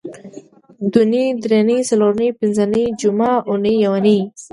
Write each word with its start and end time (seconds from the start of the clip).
دونۍ 0.91 1.25
درېنۍ 1.43 1.79
څلرنۍ 1.89 2.29
پینځنۍ 2.39 2.85
جمعه 3.01 3.33
اونۍ 3.49 3.75
یونۍ 3.85 4.19